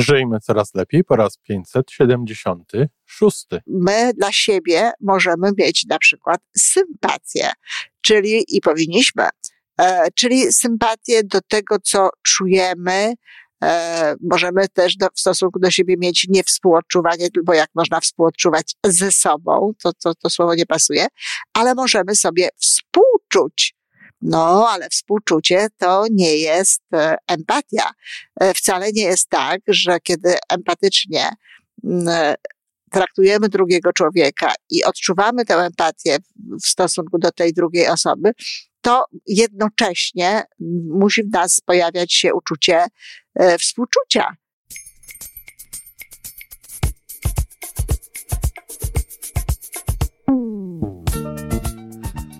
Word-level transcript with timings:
Żyjmy 0.00 0.40
coraz 0.40 0.74
lepiej 0.74 1.04
po 1.04 1.16
raz 1.16 1.36
576. 1.36 3.46
My 3.66 4.12
dla 4.14 4.32
siebie 4.32 4.90
możemy 5.00 5.50
mieć 5.58 5.86
na 5.86 5.98
przykład 5.98 6.40
sympatię, 6.58 7.50
czyli 8.00 8.44
i 8.48 8.60
powinniśmy, 8.60 9.28
e, 9.80 10.06
czyli 10.14 10.52
sympatię 10.52 11.24
do 11.24 11.40
tego, 11.48 11.76
co 11.82 12.10
czujemy, 12.22 13.14
E, 13.64 14.14
możemy 14.20 14.68
też 14.68 14.96
do, 14.96 15.06
w 15.14 15.20
stosunku 15.20 15.58
do 15.58 15.70
siebie 15.70 15.94
mieć 15.98 16.26
niewspółodczuwanie, 16.28 17.28
bo 17.44 17.54
jak 17.54 17.70
można 17.74 18.00
współodczuwać 18.00 18.74
ze 18.86 19.12
sobą, 19.12 19.72
to, 19.82 19.92
to, 19.92 20.14
to 20.14 20.30
słowo 20.30 20.54
nie 20.54 20.66
pasuje, 20.66 21.06
ale 21.52 21.74
możemy 21.74 22.16
sobie 22.16 22.48
współczuć. 22.56 23.75
No, 24.20 24.68
ale 24.68 24.88
współczucie 24.88 25.66
to 25.78 26.04
nie 26.10 26.36
jest 26.36 26.82
e, 26.94 27.16
empatia. 27.28 27.90
E, 28.40 28.54
wcale 28.54 28.92
nie 28.92 29.02
jest 29.02 29.28
tak, 29.28 29.60
że 29.68 30.00
kiedy 30.00 30.34
empatycznie 30.48 31.28
mm, 31.84 32.34
traktujemy 32.90 33.48
drugiego 33.48 33.92
człowieka 33.92 34.52
i 34.70 34.84
odczuwamy 34.84 35.44
tę 35.44 35.54
empatię 35.54 36.16
w 36.64 36.66
stosunku 36.66 37.18
do 37.18 37.32
tej 37.32 37.52
drugiej 37.52 37.88
osoby, 37.88 38.32
to 38.80 39.04
jednocześnie 39.26 40.42
musi 41.00 41.22
w 41.22 41.32
nas 41.32 41.60
pojawiać 41.60 42.12
się 42.14 42.34
uczucie 42.34 42.86
e, 43.34 43.58
współczucia. 43.58 44.36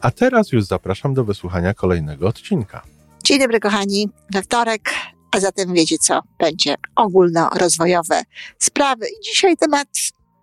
A 0.00 0.10
teraz 0.10 0.52
już 0.52 0.64
zapraszam 0.64 1.14
do 1.14 1.24
wysłuchania 1.24 1.74
kolejnego 1.74 2.28
odcinka. 2.28 2.82
Dzień 3.24 3.38
dobry, 3.38 3.60
kochani. 3.60 4.08
We 4.34 4.42
wtorek, 4.42 4.90
a 5.30 5.40
zatem 5.40 5.74
wiecie 5.74 5.98
co? 5.98 6.20
Będzie 6.38 6.74
ogólnorozwojowe 6.96 8.22
sprawy. 8.58 9.06
I 9.06 9.24
dzisiaj 9.24 9.56
temat, 9.56 9.88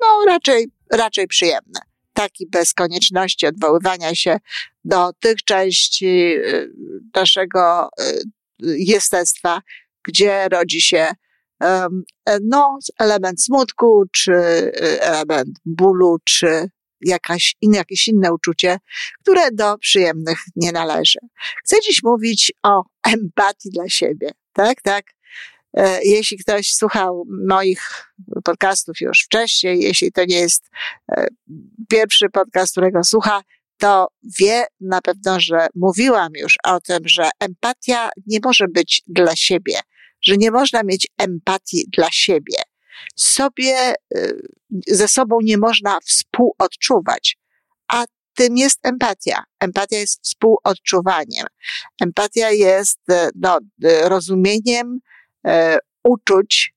no 0.01 0.25
raczej, 0.25 0.67
raczej 0.91 1.27
przyjemny 1.27 1.79
taki 2.15 2.47
bez 2.47 2.73
konieczności 2.73 3.47
odwoływania 3.47 4.15
się 4.15 4.37
do 4.85 5.13
tych 5.13 5.43
części 5.43 6.35
y, 6.35 6.71
naszego 7.15 7.89
y, 7.99 8.21
jestestwa, 8.77 9.61
gdzie 10.03 10.47
rodzi 10.49 10.81
się 10.81 11.11
no, 12.41 12.79
element 12.99 13.43
smutku, 13.43 14.03
czy 14.11 14.31
y, 14.31 15.01
element 15.01 15.49
bólu, 15.65 16.17
czy 16.25 16.69
jakaś, 17.05 17.55
jakieś 17.61 18.07
inne 18.07 18.33
uczucie, 18.33 18.77
które 19.21 19.51
do 19.51 19.77
przyjemnych 19.77 20.39
nie 20.55 20.71
należy. 20.71 21.19
Chcę 21.63 21.75
dziś 21.81 22.03
mówić 22.03 22.53
o 22.63 22.83
empatii 23.07 23.69
dla 23.69 23.89
siebie. 23.89 24.31
Tak, 24.53 24.81
tak. 24.81 25.05
E, 25.77 25.99
jeśli 26.03 26.37
ktoś 26.37 26.73
słuchał 26.73 27.23
moich 27.47 28.13
podcastów 28.43 29.01
już 29.01 29.21
wcześniej, 29.21 29.81
jeśli 29.81 30.11
to 30.11 30.25
nie 30.25 30.39
jest 30.39 30.69
e, 31.11 31.27
pierwszy 31.89 32.29
podcast, 32.29 32.71
którego 32.71 33.03
słucha, 33.03 33.41
to 33.77 34.07
wie 34.39 34.65
na 34.79 35.01
pewno, 35.01 35.39
że 35.39 35.67
mówiłam 35.75 36.29
już 36.35 36.55
o 36.63 36.79
tym, 36.79 36.99
że 37.05 37.29
empatia 37.39 38.09
nie 38.27 38.39
może 38.43 38.67
być 38.67 39.03
dla 39.07 39.35
siebie, 39.35 39.79
że 40.21 40.37
nie 40.37 40.51
można 40.51 40.83
mieć 40.83 41.07
empatii 41.17 41.85
dla 41.97 42.07
siebie. 42.11 42.57
Sobie, 43.15 43.93
e, 44.15 44.31
ze 44.87 45.07
sobą 45.07 45.37
nie 45.43 45.57
można 45.57 45.99
współodczuwać, 45.99 47.37
a 47.87 48.05
tym 48.33 48.57
jest 48.57 48.79
empatia. 48.85 49.43
Empatia 49.59 49.97
jest 49.97 50.23
współodczuwaniem. 50.23 51.45
Empatia 52.01 52.51
jest 52.51 52.99
no, 53.35 53.59
rozumieniem, 54.03 54.99
E, 55.45 55.77
uczuć, 56.03 56.73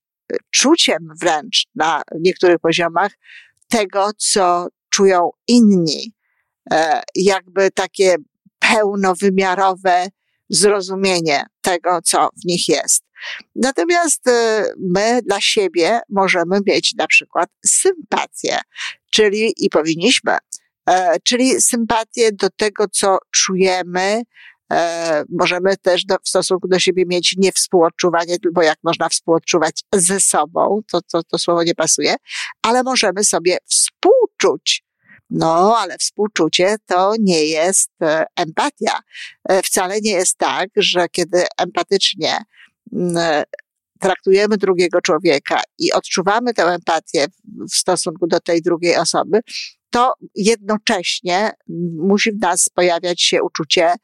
czuciem 0.51 1.09
wręcz 1.21 1.67
na 1.75 2.03
niektórych 2.21 2.59
poziomach 2.59 3.13
tego, 3.69 4.11
co 4.19 4.67
czują 4.91 5.31
inni. 5.49 6.13
E, 6.71 7.03
jakby 7.15 7.71
takie 7.71 8.17
pełnowymiarowe 8.59 10.09
zrozumienie 10.49 11.47
tego, 11.61 12.03
co 12.03 12.29
w 12.43 12.45
nich 12.45 12.69
jest. 12.69 13.05
Natomiast 13.57 14.25
my 14.79 15.21
dla 15.23 15.41
siebie 15.41 16.01
możemy 16.09 16.61
mieć 16.67 16.95
na 16.95 17.07
przykład 17.07 17.51
sympatię, 17.67 18.59
czyli 19.11 19.53
i 19.57 19.71
powinniśmy, 19.71 20.37
czyli 21.25 21.61
sympatię 21.61 22.33
do 22.33 22.51
tego, 22.51 22.85
co 22.93 23.19
czujemy, 23.31 24.23
E, 24.73 25.25
możemy 25.29 25.77
też 25.77 26.05
do, 26.05 26.17
w 26.25 26.29
stosunku 26.29 26.69
do 26.69 26.79
siebie 26.79 27.05
mieć 27.07 27.35
niewspółodczuwanie, 27.37 28.37
bo 28.53 28.63
jak 28.63 28.79
można 28.83 29.09
współodczuwać 29.09 29.85
ze 29.95 30.21
sobą, 30.21 30.81
to, 30.93 31.01
to, 31.03 31.23
to 31.23 31.39
słowo 31.39 31.63
nie 31.63 31.75
pasuje, 31.75 32.15
ale 32.63 32.83
możemy 32.83 33.25
sobie 33.25 33.59
współczuć. 33.67 34.85
No, 35.31 35.77
ale 35.79 35.99
współczucie 35.99 36.77
to 36.87 37.13
nie 37.21 37.45
jest 37.45 37.91
e, 38.03 38.25
empatia. 38.37 38.99
E, 39.49 39.63
wcale 39.63 40.01
nie 40.01 40.11
jest 40.11 40.39
tak, 40.39 40.69
że 40.77 41.09
kiedy 41.09 41.45
empatycznie 41.59 42.39
traktujemy 44.01 44.57
drugiego 44.57 45.01
człowieka 45.01 45.63
i 45.79 45.93
odczuwamy 45.93 46.55
tę 46.55 46.65
empatię 46.65 47.27
w 47.71 47.75
stosunku 47.75 48.27
do 48.27 48.41
tej 48.41 48.63
drugiej 48.63 48.97
osoby, 48.97 49.41
to 49.91 50.13
jednocześnie 50.35 51.51
musi 51.97 52.33
w 52.33 52.41
nas 52.41 52.69
pojawiać 52.75 53.23
się 53.23 53.43
uczucie 53.43 53.95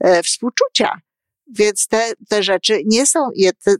e, 0.00 0.22
współczucia. 0.22 1.00
Więc 1.46 1.86
te, 1.86 2.12
te 2.28 2.42
rzeczy 2.42 2.82
nie 2.86 3.06
są, 3.06 3.28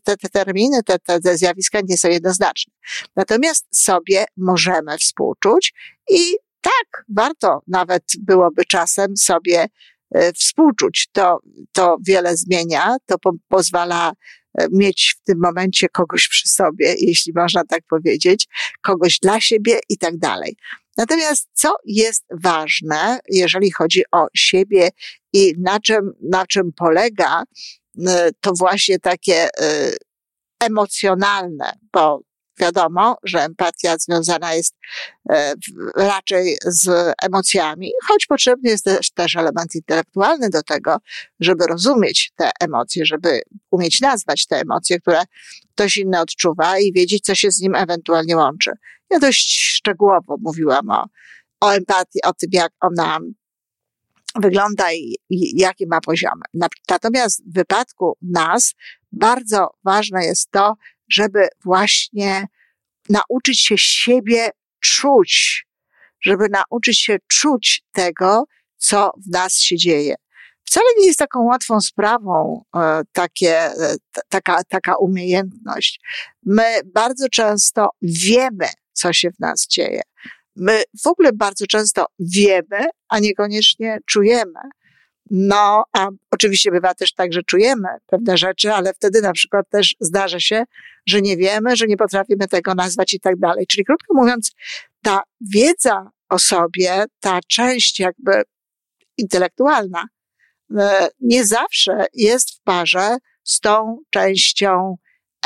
te, 0.04 0.16
te 0.16 0.28
terminy, 0.28 0.82
te, 0.82 0.98
te 0.98 1.38
zjawiska 1.38 1.80
nie 1.88 1.96
są 1.96 2.08
jednoznaczne. 2.08 2.72
Natomiast 3.16 3.66
sobie 3.70 4.24
możemy 4.36 4.98
współczuć 4.98 5.74
i 6.10 6.36
tak, 6.60 7.04
warto 7.08 7.62
nawet 7.66 8.02
byłoby 8.18 8.64
czasem 8.64 9.16
sobie 9.16 9.66
e, 10.10 10.32
współczuć. 10.32 11.08
To, 11.12 11.38
to 11.72 11.96
wiele 12.06 12.36
zmienia, 12.36 12.96
to 13.06 13.18
po, 13.18 13.32
pozwala 13.48 14.12
e, 14.12 14.14
mieć 14.72 15.16
w 15.20 15.24
tym 15.24 15.38
momencie 15.40 15.88
kogoś 15.88 16.28
przy 16.28 16.48
sobie, 16.48 16.94
jeśli 16.98 17.32
można 17.36 17.64
tak 17.64 17.82
powiedzieć, 17.88 18.46
kogoś 18.80 19.18
dla 19.18 19.40
siebie 19.40 19.80
i 19.88 19.98
tak 19.98 20.16
dalej. 20.18 20.56
Natomiast 20.96 21.48
co 21.52 21.76
jest 21.84 22.24
ważne, 22.30 23.18
jeżeli 23.28 23.70
chodzi 23.70 24.02
o 24.12 24.26
siebie 24.34 24.88
i 25.32 25.54
na 25.58 25.80
czym, 25.80 26.12
na 26.22 26.46
czym 26.46 26.72
polega, 26.72 27.42
y, 27.98 28.02
to 28.40 28.52
właśnie 28.58 28.98
takie 28.98 29.46
y, 29.46 29.96
emocjonalne, 30.60 31.72
bo 31.92 32.20
wiadomo, 32.58 33.16
że 33.22 33.42
empatia 33.42 33.96
związana 33.98 34.54
jest 34.54 34.74
y, 35.30 35.34
raczej 35.96 36.58
z 36.66 37.14
emocjami, 37.22 37.92
choć 38.08 38.26
potrzebny 38.26 38.70
jest 38.70 38.84
też, 38.84 39.10
też 39.10 39.36
element 39.36 39.74
intelektualny 39.74 40.50
do 40.50 40.62
tego, 40.62 40.96
żeby 41.40 41.66
rozumieć 41.66 42.32
te 42.36 42.50
emocje, 42.60 43.06
żeby 43.06 43.40
umieć 43.70 44.00
nazwać 44.00 44.46
te 44.46 44.60
emocje, 44.60 45.00
które 45.00 45.22
ktoś 45.74 45.96
inny 45.96 46.20
odczuwa 46.20 46.78
i 46.78 46.92
wiedzieć, 46.92 47.24
co 47.24 47.34
się 47.34 47.50
z 47.50 47.60
nim 47.60 47.74
ewentualnie 47.74 48.36
łączy. 48.36 48.70
Ja 49.10 49.18
dość 49.18 49.60
szczegółowo 49.60 50.36
mówiłam 50.40 50.90
o, 50.90 51.04
o 51.60 51.70
empatii, 51.70 52.22
o 52.22 52.32
tym, 52.32 52.50
jak 52.52 52.72
ona 52.80 53.18
wygląda 54.40 54.92
i, 54.92 55.16
i 55.30 55.60
jakie 55.60 55.86
ma 55.86 56.00
poziomy. 56.00 56.42
Natomiast 56.88 57.42
w 57.50 57.54
wypadku 57.54 58.16
nas 58.22 58.74
bardzo 59.12 59.68
ważne 59.84 60.24
jest 60.24 60.50
to, 60.50 60.74
żeby 61.14 61.48
właśnie 61.64 62.46
nauczyć 63.08 63.60
się 63.60 63.74
siebie 63.78 64.50
czuć, 64.80 65.64
żeby 66.20 66.48
nauczyć 66.50 67.00
się 67.00 67.16
czuć 67.28 67.82
tego, 67.92 68.44
co 68.76 69.10
w 69.26 69.30
nas 69.32 69.54
się 69.56 69.76
dzieje. 69.76 70.14
Wcale 70.64 70.86
nie 70.98 71.06
jest 71.06 71.18
taką 71.18 71.42
łatwą 71.42 71.80
sprawą 71.80 72.64
e, 72.76 73.02
takie, 73.12 73.56
e, 73.58 73.96
taka, 74.28 74.64
taka 74.68 74.96
umiejętność. 74.96 76.00
My 76.42 76.80
bardzo 76.94 77.28
często 77.28 77.88
wiemy, 78.02 78.68
co 78.92 79.12
się 79.12 79.30
w 79.30 79.40
nas 79.40 79.66
dzieje. 79.66 80.02
My 80.56 80.82
w 81.04 81.06
ogóle 81.06 81.32
bardzo 81.32 81.66
często 81.66 82.06
wiemy, 82.18 82.88
a 83.08 83.18
niekoniecznie 83.18 83.98
czujemy. 84.06 84.60
No, 85.30 85.84
a 85.92 86.08
oczywiście 86.30 86.70
bywa 86.70 86.94
też 86.94 87.14
tak, 87.14 87.32
że 87.32 87.42
czujemy 87.42 87.88
pewne 88.06 88.38
rzeczy, 88.38 88.72
ale 88.72 88.94
wtedy 88.94 89.22
na 89.22 89.32
przykład 89.32 89.68
też 89.70 89.96
zdarza 90.00 90.40
się, 90.40 90.64
że 91.06 91.22
nie 91.22 91.36
wiemy, 91.36 91.76
że 91.76 91.86
nie 91.86 91.96
potrafimy 91.96 92.48
tego 92.48 92.74
nazwać 92.74 93.14
i 93.14 93.20
tak 93.20 93.38
dalej. 93.38 93.66
Czyli 93.66 93.84
krótko 93.84 94.14
mówiąc, 94.14 94.52
ta 95.02 95.22
wiedza 95.40 96.10
o 96.28 96.38
sobie, 96.38 97.04
ta 97.20 97.40
część 97.48 98.00
jakby 98.00 98.42
intelektualna, 99.18 100.04
e, 100.78 101.08
nie 101.20 101.44
zawsze 101.44 102.06
jest 102.14 102.50
w 102.50 102.60
parze 102.62 103.16
z 103.44 103.60
tą 103.60 103.98
częścią 104.10 104.96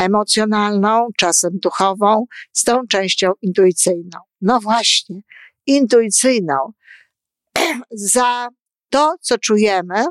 emocjonalną, 0.01 1.09
czasem 1.17 1.59
duchową, 1.59 2.27
z 2.53 2.65
tą 2.65 2.87
częścią 2.87 3.33
intuicyjną. 3.43 4.19
No 4.41 4.61
właśnie, 4.61 5.21
intuicyjną. 5.67 6.73
Za 7.91 8.49
to, 8.91 9.15
co 9.21 9.39
czujemy, 9.39 10.05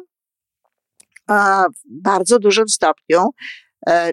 w 1.29 2.01
bardzo 2.01 2.39
dużym 2.39 2.67
stopniu 2.67 3.29
e, 3.87 4.11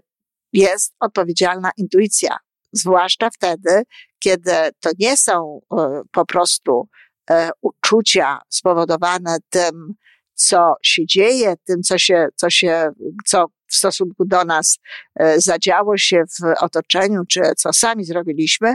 jest 0.53 0.95
odpowiedzialna 1.01 1.71
intuicja. 1.77 2.37
Zwłaszcza 2.73 3.31
wtedy, 3.31 3.83
kiedy 4.19 4.53
to 4.81 4.91
nie 4.99 5.17
są 5.17 5.61
e, 5.79 6.03
po 6.13 6.27
prostu 6.27 6.89
e, 7.31 7.51
uczucia 7.61 8.39
spowodowane 8.49 9.37
tym, 9.51 9.95
co 10.35 10.75
się 10.83 11.07
dzieje, 11.07 11.55
tym, 11.65 11.83
co 11.83 11.99
się, 11.99 12.27
co 12.35 12.51
się, 12.51 12.91
co 13.27 13.47
w 13.67 13.75
stosunku 13.75 14.25
do 14.25 14.45
nas 14.45 14.79
zadziało 15.37 15.97
się 15.97 16.25
w 16.41 16.63
otoczeniu, 16.63 17.21
czy 17.29 17.41
co 17.57 17.73
sami 17.73 18.05
zrobiliśmy, 18.05 18.75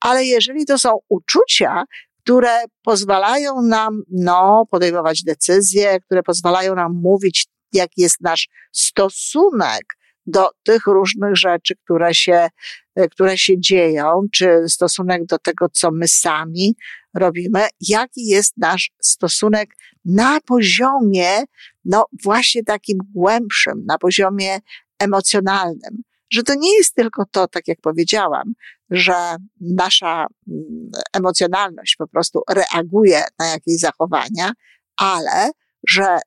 ale 0.00 0.24
jeżeli 0.24 0.66
to 0.66 0.78
są 0.78 0.98
uczucia, 1.08 1.84
które 2.28 2.64
pozwalają 2.82 3.62
nam, 3.62 4.02
no, 4.10 4.66
podejmować 4.70 5.24
decyzje, 5.24 6.00
które 6.00 6.22
pozwalają 6.22 6.74
nam 6.74 6.92
mówić, 7.02 7.46
jaki 7.72 8.02
jest 8.02 8.20
nasz 8.20 8.48
stosunek 8.72 9.84
do 10.26 10.48
tych 10.62 10.86
różnych 10.86 11.36
rzeczy, 11.36 11.74
które 11.84 12.14
się, 12.14 12.48
e, 12.94 13.08
które 13.08 13.38
się 13.38 13.60
dzieją, 13.60 14.22
czy 14.34 14.64
stosunek 14.66 15.26
do 15.26 15.38
tego, 15.38 15.68
co 15.72 15.90
my 15.90 16.08
sami 16.08 16.76
robimy, 17.14 17.66
jaki 17.80 18.26
jest 18.26 18.52
nasz 18.56 18.90
stosunek 19.02 19.70
na 20.04 20.40
poziomie, 20.40 21.44
no 21.84 22.04
właśnie 22.22 22.64
takim 22.64 22.98
głębszym, 23.14 23.84
na 23.86 23.98
poziomie 23.98 24.58
emocjonalnym. 24.98 26.02
Że 26.32 26.42
to 26.42 26.54
nie 26.54 26.76
jest 26.76 26.94
tylko 26.94 27.24
to, 27.30 27.48
tak 27.48 27.68
jak 27.68 27.78
powiedziałam, 27.80 28.52
że 28.90 29.36
nasza 29.60 30.26
mm, 30.48 30.90
emocjonalność 31.12 31.96
po 31.96 32.08
prostu 32.08 32.42
reaguje 32.50 33.22
na 33.38 33.46
jakieś 33.46 33.80
zachowania, 33.80 34.52
ale 34.96 35.50
że 35.88 36.18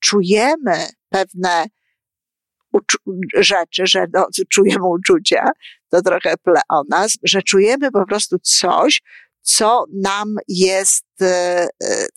czujemy 0.00 0.86
pewne 1.08 1.66
rzeczy, 3.34 3.86
że 3.86 4.06
no, 4.12 4.26
czujemy 4.52 4.88
uczucia, 4.88 5.50
to 5.88 6.02
trochę 6.02 6.34
ple 6.36 6.60
o 6.68 6.82
nas, 6.88 7.18
że 7.22 7.42
czujemy 7.42 7.90
po 7.90 8.06
prostu 8.06 8.38
coś, 8.38 9.02
co 9.42 9.84
nam 10.02 10.34
jest 10.48 11.06
e, 11.20 11.26
e, 11.26 11.68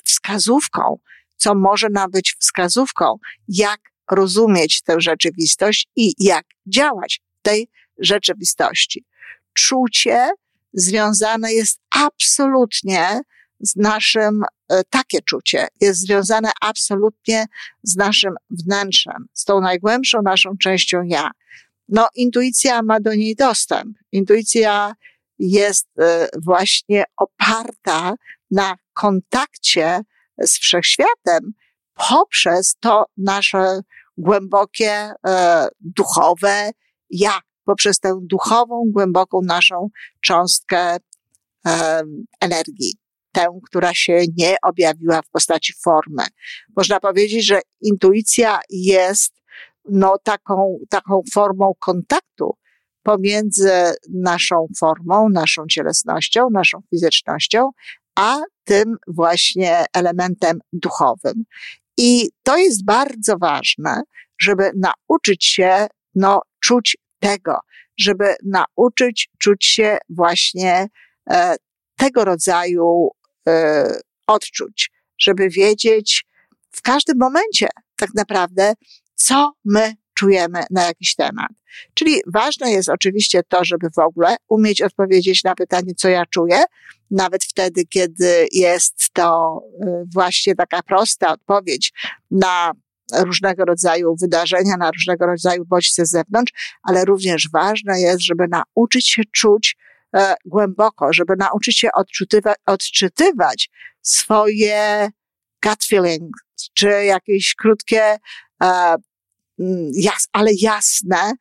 wskazówką, 0.04 1.00
co 1.36 1.56
może 1.56 1.88
nam 1.90 2.12
być 2.12 2.36
wskazówką, 2.40 3.18
jak 3.48 3.80
rozumieć 4.12 4.82
tę 4.82 4.96
rzeczywistość 4.98 5.88
i 5.96 6.14
jak 6.20 6.46
działać 6.66 7.22
w 7.40 7.42
tej 7.42 7.70
rzeczywistości 8.00 9.06
czucie 9.56 10.30
związane 10.74 11.54
jest 11.54 11.80
absolutnie 11.96 13.22
z 13.60 13.76
naszym, 13.76 14.44
e, 14.70 14.84
takie 14.90 15.22
czucie 15.22 15.68
jest 15.82 16.00
związane 16.00 16.52
absolutnie 16.62 17.46
z 17.84 17.96
naszym 17.96 18.36
wnętrzem, 18.50 19.28
z 19.34 19.46
tą 19.46 19.62
najgłębszą 19.62 20.22
naszą 20.22 20.58
częścią 20.58 21.04
ja. 21.04 21.32
No, 21.90 22.08
intuicja 22.16 22.82
ma 22.82 23.00
do 23.00 23.16
niej 23.16 23.36
dostęp. 23.36 23.98
Intuicja 24.12 24.96
jest 25.40 25.88
e, 26.00 26.30
właśnie 26.42 27.04
oparta 27.18 28.14
na 28.52 28.78
kontakcie 28.94 30.02
z 30.42 30.60
wszechświatem 30.60 31.54
poprzez 32.10 32.76
to 32.80 33.06
nasze 33.18 33.80
głębokie, 34.18 35.12
e, 35.28 35.68
duchowe 35.80 36.72
ja, 37.10 37.40
poprzez 37.66 38.00
tę 38.00 38.20
duchową, 38.22 38.84
głęboką 38.88 39.42
naszą 39.44 39.90
cząstkę 40.22 40.98
um, 41.66 42.26
energii. 42.42 42.94
Tę, 43.32 43.46
która 43.66 43.94
się 43.94 44.22
nie 44.38 44.56
objawiła 44.64 45.22
w 45.22 45.30
postaci 45.30 45.74
formy. 45.84 46.24
Można 46.78 47.00
powiedzieć, 47.00 47.46
że 47.46 47.62
intuicja 47.82 48.60
jest 48.70 49.34
no, 49.90 50.18
taką, 50.24 50.78
taką 50.90 51.22
formą 51.34 51.74
kontaktu 51.80 52.58
pomiędzy 53.04 53.72
naszą 54.14 54.68
formą, 54.80 55.30
naszą 55.30 55.64
cielesnością, 55.70 56.48
naszą 56.52 56.80
fizycznością, 56.90 57.70
a 58.16 58.38
tym 58.64 58.98
właśnie 59.08 59.86
elementem 59.94 60.60
duchowym. 60.74 61.44
I 61.98 62.30
to 62.44 62.58
jest 62.58 62.86
bardzo 62.86 63.38
ważne, 63.38 64.02
żeby 64.42 64.72
nauczyć 64.76 65.46
się 65.46 65.88
no, 66.16 66.42
czuć 66.60 66.98
tego, 67.20 67.60
żeby 67.98 68.36
nauczyć 68.46 69.30
czuć 69.40 69.66
się 69.66 69.98
właśnie 70.10 70.88
e, 71.30 71.56
tego 71.98 72.26
rodzaju 72.26 73.10
e, 73.48 74.00
odczuć, 74.28 74.92
żeby 75.20 75.50
wiedzieć 75.50 76.26
w 76.72 76.82
każdym 76.82 77.18
momencie 77.18 77.68
tak 77.96 78.10
naprawdę, 78.16 78.74
co 79.16 79.52
my 79.66 79.94
czujemy 80.14 80.64
na 80.72 80.84
jakiś 80.84 81.16
temat. 81.16 81.52
Czyli 81.94 82.22
ważne 82.34 82.72
jest 82.72 82.90
oczywiście 82.90 83.44
to, 83.44 83.66
żeby 83.66 83.88
w 83.96 84.00
ogóle 84.00 84.36
umieć 84.48 84.82
odpowiedzieć 84.82 85.44
na 85.44 85.56
pytanie, 85.56 85.94
co 85.98 86.10
ja 86.10 86.26
czuję, 86.26 86.64
nawet 87.12 87.44
wtedy, 87.44 87.86
kiedy 87.86 88.48
jest 88.52 89.10
to 89.14 89.60
e, 89.82 90.04
właśnie 90.14 90.56
taka 90.56 90.84
prosta 90.84 91.34
odpowiedź 91.34 91.94
na 92.32 92.72
różnego 93.14 93.66
rodzaju 93.66 94.16
wydarzenia, 94.22 94.78
na 94.78 94.92
różnego 94.92 95.26
rodzaju 95.26 95.66
bodźce 95.66 96.06
z 96.06 96.10
zewnątrz, 96.10 96.54
ale 96.84 97.06
również 97.06 97.50
ważne 97.54 98.02
jest, 98.02 98.22
żeby 98.22 98.48
nauczyć 98.48 99.10
się 99.10 99.24
czuć 99.32 99.78
e, 100.16 100.36
głęboko, 100.46 101.14
żeby 101.14 101.34
nauczyć 101.38 101.80
się 101.80 101.90
odczytywać, 101.94 102.58
odczytywać 102.66 103.70
swoje 104.02 105.10
gut 105.64 105.84
feeling, 105.90 106.36
czy 106.74 106.88
jakieś 106.88 107.56
krótkie, 107.56 108.18
e, 108.64 108.96
jas, 109.94 110.28
ale 110.34 110.52
jasne 110.62 111.34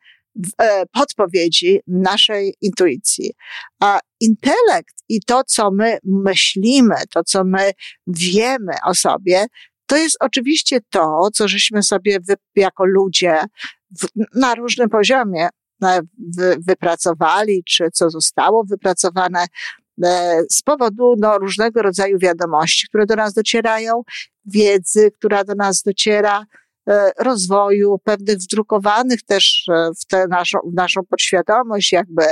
e, 0.61 0.85
podpowiedzi 0.85 1.79
naszej 1.87 2.53
intuicji. 2.61 3.31
A 3.79 3.99
intelekt 4.19 4.95
i 5.09 5.21
to, 5.21 5.43
co 5.43 5.71
my 5.71 5.97
myślimy, 6.03 6.95
to, 7.13 7.23
co 7.23 7.43
my 7.43 7.71
wiemy 8.07 8.73
o 8.85 8.95
sobie, 8.95 9.45
to 9.85 9.97
jest 9.97 10.17
oczywiście 10.19 10.79
to, 10.89 11.29
co 11.33 11.47
żeśmy 11.47 11.83
sobie 11.83 12.19
wy, 12.19 12.35
jako 12.55 12.85
ludzie 12.85 13.39
w, 14.01 14.07
na 14.35 14.55
różnym 14.55 14.89
poziomie 14.89 15.49
e, 15.83 16.01
wy, 16.37 16.57
wypracowali, 16.67 17.63
czy 17.63 17.87
co 17.93 18.09
zostało 18.09 18.63
wypracowane 18.63 19.45
e, 20.03 20.41
z 20.51 20.61
powodu 20.61 21.15
no, 21.17 21.37
różnego 21.37 21.81
rodzaju 21.81 22.19
wiadomości, 22.19 22.87
które 22.87 23.05
do 23.05 23.15
nas 23.15 23.33
docierają, 23.33 24.03
wiedzy, 24.45 25.11
która 25.11 25.43
do 25.43 25.55
nas 25.55 25.81
dociera, 25.81 26.45
e, 26.89 27.11
rozwoju, 27.19 27.99
pewnych 28.03 28.37
wdrukowanych 28.37 29.23
też 29.23 29.65
w 30.01 30.05
tę 30.05 30.27
naszą, 30.27 30.59
w 30.65 30.73
naszą 30.73 31.01
podświadomość, 31.09 31.91
jakby 31.91 32.23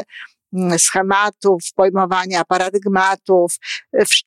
mm, 0.53 0.79
schematów, 0.79 1.61
pojmowania 1.75 2.43
paradygmatów, 2.45 3.53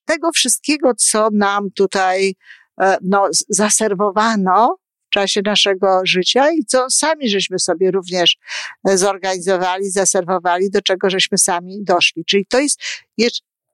tego 0.04 0.32
wszystkiego, 0.32 0.94
co 0.94 1.28
nam 1.32 1.70
tutaj 1.70 2.34
E, 2.34 2.65
no, 3.02 3.28
zaserwowano 3.48 4.76
w 5.06 5.10
czasie 5.10 5.40
naszego 5.44 6.00
życia 6.04 6.50
i 6.50 6.64
co 6.64 6.90
sami 6.90 7.28
żeśmy 7.28 7.58
sobie 7.58 7.90
również 7.90 8.36
e, 8.88 8.98
zorganizowali, 8.98 9.90
zaserwowali, 9.90 10.70
do 10.70 10.82
czego 10.82 11.10
żeśmy 11.10 11.38
sami 11.38 11.84
doszli. 11.84 12.24
Czyli 12.24 12.46
to 12.46 12.60
jest, 12.60 12.80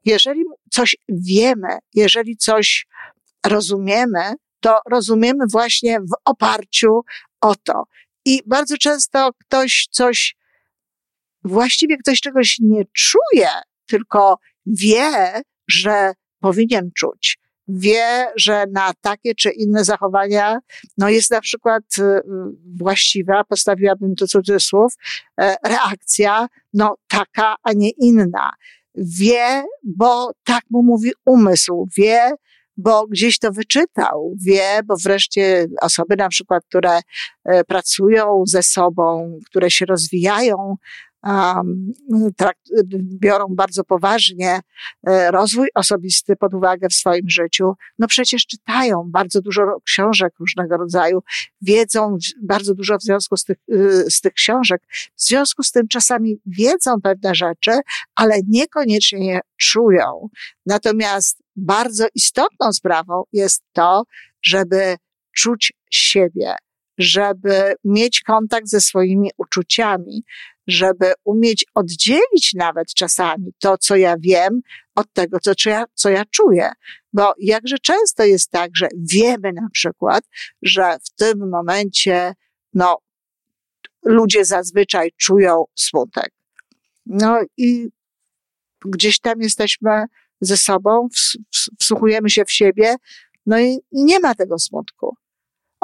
jeżeli 0.04 0.44
coś 0.70 0.96
wiemy, 1.08 1.78
jeżeli 1.94 2.36
coś 2.36 2.86
rozumiemy, 3.46 4.34
to 4.60 4.78
rozumiemy 4.90 5.44
właśnie 5.50 6.00
w 6.00 6.12
oparciu 6.24 7.00
o 7.40 7.54
to. 7.54 7.84
I 8.24 8.42
bardzo 8.46 8.76
często 8.78 9.30
ktoś 9.40 9.88
coś, 9.90 10.36
właściwie 11.44 11.96
ktoś 11.96 12.20
czegoś 12.20 12.58
nie 12.60 12.84
czuje, 12.84 13.48
tylko 13.86 14.38
wie, 14.66 15.42
że 15.68 16.12
powinien 16.40 16.90
czuć 16.96 17.41
wie, 17.68 18.26
że 18.36 18.64
na 18.72 18.92
takie 19.00 19.34
czy 19.34 19.50
inne 19.50 19.84
zachowania, 19.84 20.58
no 20.98 21.08
jest 21.08 21.30
na 21.30 21.40
przykład 21.40 21.82
y, 21.98 22.20
właściwa, 22.76 23.44
postawiłabym 23.44 24.14
to 24.16 24.26
cudzysłów, 24.26 24.94
e, 25.40 25.56
reakcja, 25.64 26.46
no 26.74 26.94
taka, 27.08 27.56
a 27.62 27.72
nie 27.72 27.90
inna. 27.90 28.50
Wie, 28.94 29.64
bo 29.82 30.30
tak 30.44 30.62
mu 30.70 30.82
mówi 30.82 31.10
umysł, 31.24 31.88
wie, 31.96 32.30
bo 32.76 33.06
gdzieś 33.06 33.38
to 33.38 33.52
wyczytał, 33.52 34.34
wie, 34.46 34.80
bo 34.84 34.94
wreszcie 35.04 35.66
osoby 35.80 36.16
na 36.16 36.28
przykład, 36.28 36.64
które 36.68 37.00
e, 37.44 37.64
pracują 37.64 38.42
ze 38.46 38.62
sobą, 38.62 39.38
które 39.46 39.70
się 39.70 39.86
rozwijają, 39.86 40.76
biorą 43.20 43.46
bardzo 43.50 43.84
poważnie 43.84 44.60
e, 45.06 45.30
rozwój 45.30 45.68
osobisty 45.74 46.36
pod 46.36 46.54
uwagę 46.54 46.88
w 46.88 46.94
swoim 46.94 47.30
życiu, 47.30 47.72
no 47.98 48.06
przecież 48.06 48.46
czytają 48.46 49.04
bardzo 49.06 49.40
dużo 49.40 49.62
książek 49.84 50.34
różnego 50.40 50.76
rodzaju, 50.76 51.22
wiedzą 51.60 52.16
bardzo 52.42 52.74
dużo 52.74 52.98
w 52.98 53.02
związku 53.02 53.36
z 53.36 53.44
tych, 53.44 53.56
y, 53.72 54.10
z 54.10 54.20
tych 54.20 54.32
książek. 54.32 54.82
W 55.16 55.22
związku 55.22 55.62
z 55.62 55.72
tym 55.72 55.88
czasami 55.88 56.36
wiedzą 56.46 57.00
pewne 57.00 57.34
rzeczy, 57.34 57.70
ale 58.14 58.34
niekoniecznie 58.48 59.26
je 59.26 59.40
czują. 59.56 60.28
Natomiast 60.66 61.42
bardzo 61.56 62.06
istotną 62.14 62.72
sprawą 62.72 63.22
jest 63.32 63.62
to, 63.72 64.04
żeby 64.42 64.96
czuć 65.34 65.72
siebie, 65.90 66.54
żeby 66.98 67.74
mieć 67.84 68.20
kontakt 68.20 68.68
ze 68.68 68.80
swoimi 68.80 69.30
uczuciami, 69.36 70.24
żeby 70.66 71.12
umieć 71.24 71.64
oddzielić 71.74 72.54
nawet 72.54 72.94
czasami 72.94 73.52
to, 73.58 73.78
co 73.78 73.96
ja 73.96 74.16
wiem, 74.18 74.60
od 74.94 75.12
tego, 75.12 75.40
co, 75.40 75.54
co, 75.54 75.70
ja, 75.70 75.84
co 75.94 76.10
ja 76.10 76.24
czuję. 76.24 76.72
Bo 77.12 77.34
jakże 77.38 77.78
często 77.78 78.24
jest 78.24 78.50
tak, 78.50 78.70
że 78.76 78.88
wiemy 79.12 79.52
na 79.52 79.68
przykład, 79.72 80.24
że 80.62 80.96
w 81.04 81.10
tym 81.10 81.50
momencie, 81.50 82.34
no, 82.74 82.98
ludzie 84.04 84.44
zazwyczaj 84.44 85.10
czują 85.16 85.64
smutek. 85.74 86.30
No 87.06 87.40
i 87.56 87.88
gdzieś 88.84 89.20
tam 89.20 89.40
jesteśmy 89.40 90.04
ze 90.40 90.56
sobą, 90.56 91.08
wsłuchujemy 91.80 92.30
się 92.30 92.44
w 92.44 92.52
siebie, 92.52 92.96
no 93.46 93.60
i 93.60 93.78
nie 93.92 94.20
ma 94.20 94.34
tego 94.34 94.58
smutku. 94.58 95.16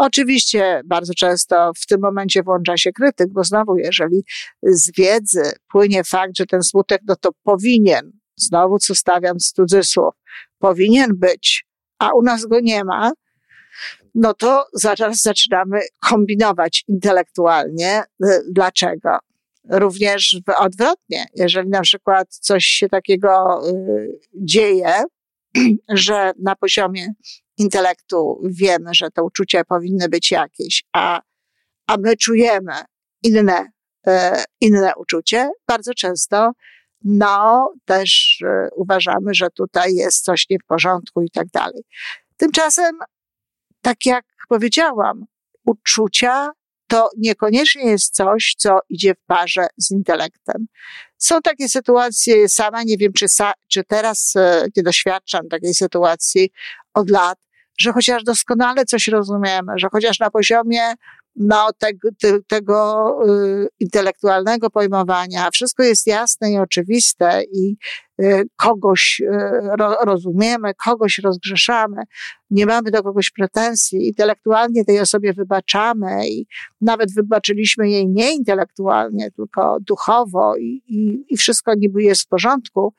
Oczywiście 0.00 0.80
bardzo 0.84 1.14
często 1.14 1.72
w 1.76 1.86
tym 1.86 2.00
momencie 2.00 2.42
włącza 2.42 2.76
się 2.76 2.92
krytyk, 2.92 3.32
bo 3.32 3.44
znowu, 3.44 3.76
jeżeli 3.76 4.24
z 4.62 4.92
wiedzy 4.96 5.52
płynie 5.68 6.04
fakt, 6.04 6.36
że 6.36 6.46
ten 6.46 6.62
smutek, 6.62 7.00
no 7.06 7.16
to 7.16 7.30
powinien, 7.42 8.12
znowu 8.36 8.78
co 8.78 8.94
stawiam 8.94 9.40
z 9.40 9.52
cudzysłów, 9.52 10.14
powinien 10.58 11.10
być, 11.14 11.66
a 11.98 12.12
u 12.12 12.22
nas 12.22 12.46
go 12.46 12.60
nie 12.60 12.84
ma, 12.84 13.12
no 14.14 14.34
to 14.34 14.66
zaraz 14.72 15.22
zaczynamy 15.22 15.80
kombinować 16.00 16.84
intelektualnie. 16.88 18.02
Y, 18.24 18.42
dlaczego? 18.50 19.18
Również 19.70 20.36
odwrotnie. 20.58 21.26
Jeżeli 21.34 21.68
na 21.68 21.80
przykład 21.80 22.34
coś 22.34 22.64
się 22.64 22.88
takiego 22.88 23.60
y, 23.68 24.18
dzieje, 24.34 24.92
że 25.88 26.32
na 26.38 26.56
poziomie 26.56 27.06
intelektu 27.58 28.40
wiemy, 28.44 28.90
że 28.94 29.10
te 29.10 29.22
uczucia 29.22 29.64
powinny 29.64 30.08
być 30.08 30.30
jakieś, 30.30 30.84
a, 30.92 31.20
a 31.86 31.96
my 31.96 32.16
czujemy 32.16 32.72
inne, 33.22 33.66
e, 34.06 34.44
inne 34.60 34.92
uczucie, 34.96 35.50
bardzo 35.66 35.94
często 35.94 36.52
no 37.04 37.72
też 37.84 38.38
e, 38.46 38.68
uważamy, 38.76 39.34
że 39.34 39.50
tutaj 39.50 39.94
jest 39.94 40.24
coś 40.24 40.50
nie 40.50 40.58
w 40.58 40.66
porządku 40.66 41.22
i 41.22 41.30
tak 41.30 41.46
dalej. 41.48 41.82
Tymczasem, 42.36 42.98
tak 43.82 44.06
jak 44.06 44.24
powiedziałam, 44.48 45.24
uczucia 45.66 46.50
to 46.86 47.10
niekoniecznie 47.16 47.90
jest 47.90 48.14
coś, 48.14 48.54
co 48.58 48.78
idzie 48.88 49.14
w 49.14 49.26
parze 49.26 49.66
z 49.76 49.90
intelektem. 49.90 50.66
Są 51.18 51.40
takie 51.40 51.68
sytuacje, 51.68 52.48
sama 52.48 52.82
nie 52.82 52.96
wiem, 52.96 53.12
czy, 53.12 53.26
czy 53.68 53.84
teraz 53.84 54.36
e, 54.36 54.66
nie 54.76 54.82
doświadczam 54.82 55.48
takiej 55.48 55.74
sytuacji 55.74 56.50
od 56.94 57.10
lat, 57.10 57.38
że 57.80 57.92
chociaż 57.92 58.24
doskonale 58.24 58.84
coś 58.84 59.08
rozumiemy, 59.08 59.72
że 59.76 59.88
chociaż 59.92 60.20
na 60.20 60.30
poziomie 60.30 60.94
no, 61.38 61.68
tego, 61.78 62.08
tego 62.46 63.18
y, 63.28 63.68
intelektualnego 63.80 64.70
pojmowania 64.70 65.50
wszystko 65.50 65.82
jest 65.82 66.06
jasne 66.06 66.52
i 66.52 66.58
oczywiste 66.58 67.42
i 67.52 67.76
y, 68.22 68.44
kogoś 68.56 69.20
y, 69.20 69.26
ro, 69.78 69.96
rozumiemy, 70.04 70.74
kogoś 70.84 71.18
rozgrzeszamy, 71.18 72.02
nie 72.50 72.66
mamy 72.66 72.90
do 72.90 73.02
kogoś 73.02 73.30
pretensji, 73.30 74.06
intelektualnie 74.06 74.84
tej 74.84 75.00
osobie 75.00 75.32
wybaczamy 75.32 76.28
i 76.28 76.46
nawet 76.80 77.14
wybaczyliśmy 77.14 77.90
jej 77.90 78.08
nie 78.08 78.34
intelektualnie, 78.34 79.30
tylko 79.30 79.78
duchowo 79.80 80.56
i, 80.56 80.82
i, 80.86 81.24
i 81.28 81.36
wszystko 81.36 81.74
niby 81.74 82.02
jest 82.02 82.22
w 82.22 82.28
porządku, 82.28 82.94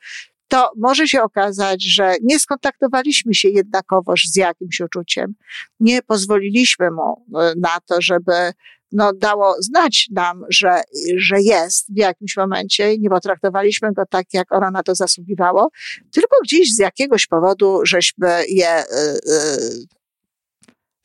to 0.50 0.70
może 0.76 1.08
się 1.08 1.22
okazać, 1.22 1.84
że 1.84 2.14
nie 2.22 2.38
skontaktowaliśmy 2.38 3.34
się 3.34 3.48
jednakowoż 3.48 4.24
z 4.24 4.36
jakimś 4.36 4.80
uczuciem. 4.80 5.34
Nie 5.80 6.02
pozwoliliśmy 6.02 6.90
mu 6.90 7.26
e, 7.40 7.52
na 7.56 7.80
to, 7.86 8.02
żeby 8.02 8.52
no, 8.92 9.12
dało 9.12 9.54
znać 9.60 10.08
nam, 10.12 10.44
że, 10.48 10.82
że 11.16 11.40
jest 11.40 11.94
w 11.94 11.96
jakimś 11.96 12.36
momencie 12.36 12.98
nie 12.98 13.10
potraktowaliśmy 13.10 13.92
go 13.92 14.02
tak, 14.10 14.26
jak 14.32 14.52
ona 14.52 14.70
na 14.70 14.82
to 14.82 14.94
zasługiwało, 14.94 15.68
tylko 16.12 16.36
gdzieś 16.42 16.74
z 16.74 16.78
jakiegoś 16.78 17.26
powodu 17.26 17.80
żeśmy 17.84 18.44
je 18.48 18.82
y, 18.82 18.86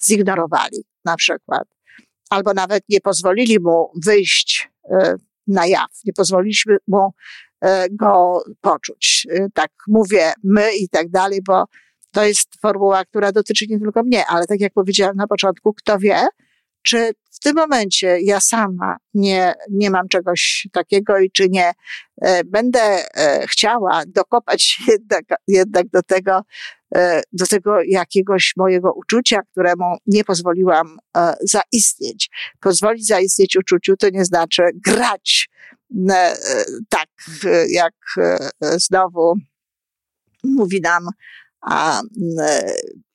zignorowali 0.03 0.83
na 1.05 1.15
przykład. 1.15 1.67
Albo 2.29 2.53
nawet 2.53 2.83
nie 2.89 3.01
pozwolili 3.01 3.59
mu 3.59 3.91
wyjść 4.05 4.69
y, 4.85 4.95
na 5.47 5.67
jaw, 5.67 5.89
nie 6.05 6.13
pozwoliliśmy 6.13 6.77
mu 6.87 7.13
go 7.91 8.43
poczuć. 8.61 9.27
E, 9.29 9.47
tak 9.53 9.71
mówię 9.87 10.33
my 10.43 10.75
i 10.75 10.89
tak 10.89 11.09
dalej, 11.09 11.39
bo 11.47 11.65
to 12.11 12.25
jest 12.25 12.49
formuła, 12.61 13.05
która 13.05 13.31
dotyczy 13.31 13.65
nie 13.69 13.79
tylko 13.79 14.03
mnie, 14.03 14.25
ale 14.25 14.45
tak 14.45 14.59
jak 14.59 14.73
powiedziałam 14.73 15.15
na 15.15 15.27
początku, 15.27 15.73
kto 15.73 15.99
wie, 15.99 16.27
czy 16.81 17.11
w 17.31 17.39
tym 17.39 17.55
momencie 17.55 18.17
ja 18.21 18.39
sama 18.39 18.97
nie, 19.13 19.53
nie 19.71 19.89
mam 19.89 20.07
czegoś 20.07 20.67
takiego 20.71 21.19
i 21.19 21.31
czy 21.31 21.49
nie 21.49 21.71
e, 22.21 22.43
będę 22.43 22.79
e, 22.79 23.47
chciała 23.47 24.03
dokopać 24.07 24.77
jednak, 24.87 25.23
jednak 25.47 25.87
do 25.87 26.03
tego, 26.03 26.41
e, 26.95 27.21
do 27.33 27.47
tego 27.47 27.81
jakiegoś 27.87 28.53
mojego 28.57 28.93
uczucia, 28.93 29.41
któremu 29.51 29.97
nie 30.07 30.23
pozwoliłam 30.23 30.97
e, 31.17 31.35
zaistnieć. 31.41 32.29
Pozwolić 32.59 33.07
zaistnieć 33.07 33.57
uczuciu 33.57 33.97
to 33.97 34.09
nie 34.09 34.25
znaczy 34.25 34.63
grać 34.85 35.49
E, 35.73 35.74
tak 36.89 37.09
jak 37.69 37.93
e, 38.17 38.49
znowu 38.61 39.33
mówi 40.43 40.81
nam 40.81 41.07
a, 41.61 42.01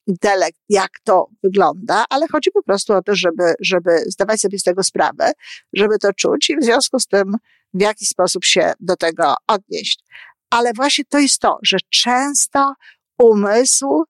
intelekt, 0.06 0.58
jak 0.68 0.90
to 1.04 1.28
wygląda, 1.42 2.04
ale 2.10 2.26
chodzi 2.28 2.50
po 2.50 2.62
prostu 2.62 2.92
o 2.92 3.02
to, 3.02 3.14
żeby, 3.14 3.54
żeby 3.60 3.90
zdawać 4.06 4.40
sobie 4.40 4.58
z 4.58 4.62
tego 4.62 4.82
sprawę, 4.82 5.32
żeby 5.72 5.98
to 5.98 6.12
czuć 6.12 6.50
i 6.50 6.56
w 6.56 6.64
związku 6.64 6.98
z 6.98 7.06
tym 7.06 7.34
w 7.74 7.80
jaki 7.80 8.06
sposób 8.06 8.44
się 8.44 8.72
do 8.80 8.96
tego 8.96 9.34
odnieść. 9.46 10.04
Ale 10.50 10.72
właśnie 10.72 11.04
to 11.04 11.18
jest 11.18 11.38
to, 11.38 11.58
że 11.62 11.76
często 11.90 12.74
umysł, 13.18 14.04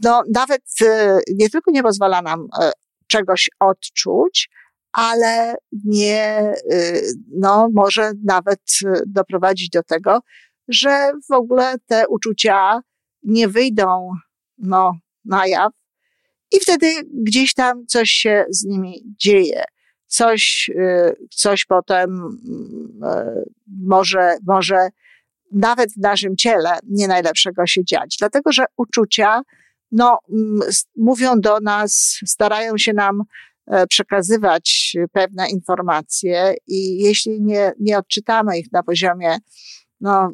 no 0.00 0.22
nawet 0.32 0.62
e, 0.82 1.18
nie 1.34 1.50
tylko 1.50 1.70
nie 1.70 1.82
pozwala 1.82 2.22
nam 2.22 2.48
czegoś 3.06 3.50
odczuć, 3.60 4.48
ale 4.94 5.54
nie, 5.84 6.52
y, 6.72 7.02
no, 7.32 7.68
może 7.72 8.12
nawet 8.24 8.60
y, 8.82 9.02
doprowadzić 9.06 9.70
do 9.70 9.82
tego, 9.82 10.20
że 10.68 11.12
w 11.28 11.32
ogóle 11.32 11.74
te 11.86 12.08
uczucia 12.08 12.80
nie 13.22 13.48
wyjdą, 13.48 14.10
no, 14.58 14.98
na 15.24 15.46
jaw 15.46 15.72
i 16.52 16.60
wtedy 16.60 16.86
gdzieś 17.12 17.54
tam 17.54 17.86
coś 17.86 18.10
się 18.10 18.44
z 18.50 18.64
nimi 18.64 19.02
dzieje. 19.20 19.64
Coś, 20.06 20.70
y, 20.74 21.16
coś 21.30 21.64
potem 21.64 22.38
może, 23.82 24.36
może 24.46 24.88
nawet 25.52 25.92
w 25.92 25.96
naszym 25.96 26.36
ciele 26.36 26.78
nie 26.88 27.08
najlepszego 27.08 27.66
się 27.66 27.84
dziać. 27.84 28.16
Dlatego, 28.18 28.52
że 28.52 28.64
uczucia, 28.76 29.42
no, 29.92 30.18
mówią 30.96 31.40
do 31.40 31.60
nas, 31.60 32.18
starają 32.26 32.78
się 32.78 32.92
nam 32.92 33.22
przekazywać 33.88 34.96
pewne 35.12 35.48
informacje 35.48 36.54
i 36.66 36.96
jeśli 36.96 37.40
nie, 37.40 37.72
nie 37.80 37.98
odczytamy 37.98 38.58
ich 38.58 38.72
na 38.72 38.82
poziomie 38.82 39.36
no, 40.00 40.30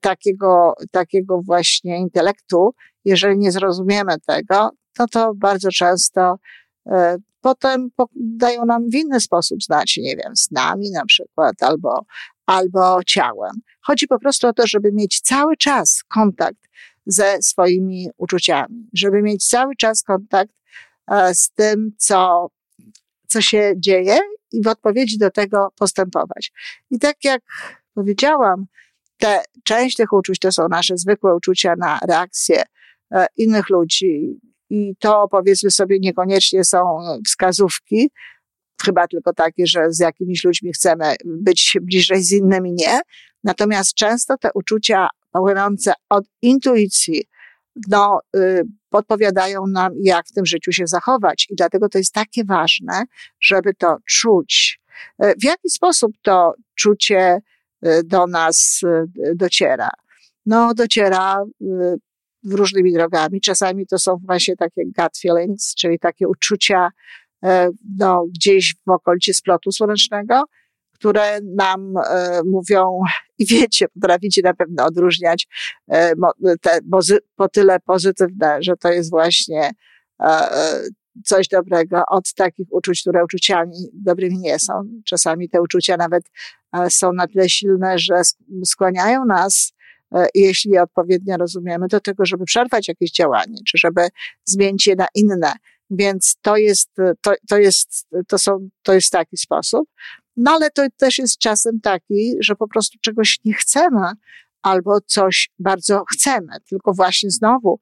takiego, 0.00 0.74
takiego 0.90 1.42
właśnie 1.42 1.98
intelektu, 1.98 2.74
jeżeli 3.04 3.38
nie 3.38 3.52
zrozumiemy 3.52 4.14
tego, 4.26 4.70
to 4.94 5.06
to 5.06 5.34
bardzo 5.34 5.70
często 5.70 6.38
e, 6.86 7.16
potem 7.40 7.88
dają 8.14 8.64
nam 8.64 8.90
w 8.90 8.94
inny 8.94 9.20
sposób 9.20 9.62
znać, 9.62 9.96
nie 9.96 10.16
wiem, 10.16 10.36
z 10.36 10.50
nami 10.50 10.90
na 10.90 11.04
przykład, 11.04 11.54
albo, 11.62 12.04
albo 12.46 13.00
ciałem. 13.06 13.52
Chodzi 13.80 14.06
po 14.06 14.18
prostu 14.18 14.46
o 14.46 14.52
to, 14.52 14.66
żeby 14.66 14.92
mieć 14.92 15.20
cały 15.20 15.56
czas 15.56 16.02
kontakt 16.08 16.68
ze 17.06 17.42
swoimi 17.42 18.08
uczuciami, 18.16 18.88
żeby 18.92 19.22
mieć 19.22 19.48
cały 19.48 19.76
czas 19.76 20.02
kontakt 20.02 20.52
E, 20.52 20.85
z 21.34 21.50
tym, 21.50 21.92
co, 21.98 22.50
co 23.28 23.40
się 23.40 23.72
dzieje 23.76 24.18
i 24.52 24.62
w 24.62 24.66
odpowiedzi 24.66 25.18
do 25.18 25.30
tego 25.30 25.68
postępować. 25.76 26.52
I 26.90 26.98
tak 26.98 27.16
jak 27.24 27.42
powiedziałam, 27.94 28.66
te, 29.18 29.42
część 29.64 29.96
tych 29.96 30.12
uczuć 30.12 30.38
to 30.38 30.52
są 30.52 30.68
nasze 30.68 30.96
zwykłe 30.96 31.34
uczucia 31.34 31.74
na 31.78 31.98
reakcję 32.08 32.62
e, 33.10 33.26
innych 33.36 33.70
ludzi. 33.70 34.40
I 34.70 34.96
to 34.98 35.28
powiedzmy 35.30 35.70
sobie 35.70 35.98
niekoniecznie 36.00 36.64
są 36.64 36.98
wskazówki, 37.26 38.10
chyba 38.84 39.06
tylko 39.08 39.32
takie, 39.32 39.66
że 39.66 39.92
z 39.92 39.98
jakimiś 39.98 40.44
ludźmi 40.44 40.72
chcemy 40.72 41.14
być 41.24 41.78
bliżej, 41.82 42.22
z 42.22 42.32
innymi 42.32 42.72
nie. 42.72 43.00
Natomiast 43.44 43.94
często 43.94 44.38
te 44.38 44.50
uczucia 44.54 45.08
pochodzące 45.32 45.92
od 46.08 46.24
intuicji, 46.42 47.24
no, 47.88 48.20
y, 48.36 48.62
podpowiadają 48.90 49.66
nam, 49.66 49.92
jak 50.02 50.26
w 50.26 50.32
tym 50.32 50.46
życiu 50.46 50.72
się 50.72 50.86
zachować. 50.86 51.46
I 51.50 51.56
dlatego 51.56 51.88
to 51.88 51.98
jest 51.98 52.12
takie 52.12 52.44
ważne, 52.44 53.04
żeby 53.40 53.74
to 53.74 53.96
czuć. 54.08 54.80
Y, 55.24 55.34
w 55.40 55.44
jaki 55.44 55.70
sposób 55.70 56.12
to 56.22 56.54
czucie 56.74 57.40
y, 57.86 58.04
do 58.04 58.26
nas 58.26 58.80
dociera? 59.34 59.90
No, 60.46 60.74
dociera 60.74 61.44
różnymi 62.50 62.92
drogami. 62.92 63.40
Czasami 63.40 63.86
to 63.86 63.98
są 63.98 64.16
właśnie 64.26 64.56
takie 64.56 64.82
gut 64.84 65.18
feelings, 65.22 65.74
czyli 65.74 65.98
takie 65.98 66.28
uczucia 66.28 66.90
no, 67.98 68.24
gdzieś 68.34 68.74
w 68.86 68.90
okolicy 68.90 69.34
splotu 69.34 69.72
słonecznego, 69.72 70.44
które 70.98 71.40
nam 71.42 71.94
e, 71.96 72.40
mówią, 72.44 73.00
i 73.38 73.46
wiecie, 73.46 73.86
potraficie 73.88 74.42
na 74.44 74.54
pewno 74.54 74.84
odróżniać 74.84 75.48
e, 75.90 76.12
te 76.60 76.78
po 77.36 77.48
tyle 77.48 77.80
pozytywne, 77.80 78.58
że 78.60 78.76
to 78.76 78.92
jest 78.92 79.10
właśnie 79.10 79.70
e, 80.22 80.48
coś 81.24 81.48
dobrego 81.48 82.02
od 82.08 82.34
takich 82.34 82.66
uczuć, 82.70 83.00
które 83.00 83.24
uczuciami 83.24 83.76
dobrymi 83.92 84.38
nie 84.38 84.58
są. 84.58 84.72
Czasami 85.04 85.48
te 85.48 85.62
uczucia 85.62 85.96
nawet 85.96 86.22
są 86.88 87.12
na 87.12 87.26
tyle 87.26 87.48
silne, 87.48 87.98
że 87.98 88.14
skłaniają 88.64 89.24
nas, 89.24 89.72
jeśli 90.34 90.70
je 90.70 90.82
odpowiednio 90.82 91.36
rozumiemy, 91.36 91.88
do 91.88 92.00
tego, 92.00 92.26
żeby 92.26 92.44
przerwać 92.44 92.88
jakieś 92.88 93.10
działanie, 93.10 93.56
czy 93.66 93.78
żeby 93.78 94.08
zmienić 94.44 94.86
je 94.86 94.96
na 94.96 95.06
inne. 95.14 95.52
Więc 95.90 96.36
to 96.42 96.56
jest, 96.56 96.90
to, 97.20 97.32
to 97.48 97.58
jest, 97.58 98.06
to 98.28 98.38
są, 98.38 98.68
to 98.82 98.94
jest 98.94 99.12
taki 99.12 99.36
sposób. 99.36 99.88
No 100.36 100.50
ale 100.50 100.70
to 100.70 100.86
też 100.96 101.18
jest 101.18 101.38
czasem 101.38 101.80
taki, 101.80 102.34
że 102.40 102.54
po 102.54 102.68
prostu 102.68 102.98
czegoś 103.00 103.38
nie 103.44 103.54
chcemy 103.54 104.12
albo 104.62 105.00
coś 105.00 105.50
bardzo 105.58 106.04
chcemy, 106.12 106.52
tylko 106.68 106.92
właśnie 106.94 107.30
znowu 107.30 107.80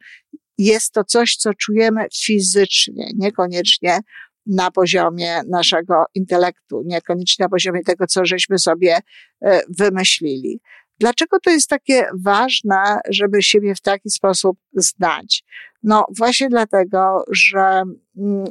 jest 0.59 0.93
to 0.93 1.05
coś, 1.05 1.37
co 1.37 1.55
czujemy 1.55 2.07
fizycznie, 2.15 3.11
niekoniecznie 3.17 3.99
na 4.47 4.71
poziomie 4.71 5.43
naszego 5.49 6.05
intelektu, 6.15 6.83
niekoniecznie 6.87 7.43
na 7.45 7.49
poziomie 7.49 7.83
tego, 7.83 8.07
co 8.07 8.25
żeśmy 8.25 8.59
sobie 8.59 8.99
e, 9.45 9.61
wymyślili. 9.79 10.61
Dlaczego 11.01 11.41
to 11.41 11.51
jest 11.51 11.69
takie 11.69 12.07
ważne, 12.23 12.99
żeby 13.09 13.43
siebie 13.43 13.75
w 13.75 13.81
taki 13.81 14.11
sposób 14.11 14.59
znać? 14.77 15.45
No 15.83 16.05
właśnie 16.19 16.49
dlatego, 16.49 17.25
że 17.31 17.83
mm, 18.17 18.45